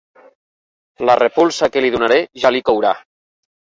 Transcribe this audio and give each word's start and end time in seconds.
La 1.09 1.15
repulsa 1.21 1.69
que 1.75 1.83
li 1.87 1.93
donaré 1.97 2.17
ja 2.45 2.53
li 2.57 2.67
courà. 2.71 2.95